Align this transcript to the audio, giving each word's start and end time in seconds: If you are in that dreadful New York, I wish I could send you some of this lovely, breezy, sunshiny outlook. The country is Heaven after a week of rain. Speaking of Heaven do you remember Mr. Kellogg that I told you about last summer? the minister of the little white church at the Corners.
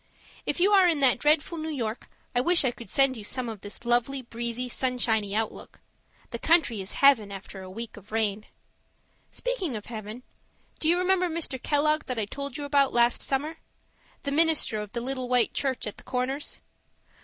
If 0.47 0.59
you 0.59 0.71
are 0.71 0.87
in 0.87 0.99
that 1.01 1.19
dreadful 1.19 1.59
New 1.59 1.69
York, 1.69 2.09
I 2.33 2.41
wish 2.41 2.65
I 2.65 2.71
could 2.71 2.89
send 2.89 3.15
you 3.15 3.23
some 3.23 3.47
of 3.47 3.61
this 3.61 3.85
lovely, 3.85 4.23
breezy, 4.23 4.67
sunshiny 4.67 5.35
outlook. 5.35 5.79
The 6.31 6.39
country 6.39 6.81
is 6.81 6.93
Heaven 6.93 7.31
after 7.31 7.61
a 7.61 7.69
week 7.69 7.97
of 7.97 8.11
rain. 8.11 8.47
Speaking 9.29 9.75
of 9.75 9.85
Heaven 9.85 10.23
do 10.79 10.89
you 10.89 10.97
remember 10.97 11.27
Mr. 11.29 11.61
Kellogg 11.61 12.05
that 12.05 12.17
I 12.17 12.25
told 12.25 12.57
you 12.57 12.63
about 12.65 12.91
last 12.93 13.21
summer? 13.21 13.57
the 14.23 14.31
minister 14.31 14.79
of 14.79 14.91
the 14.93 15.01
little 15.01 15.29
white 15.29 15.53
church 15.53 15.85
at 15.85 15.97
the 15.97 16.03
Corners. 16.03 16.61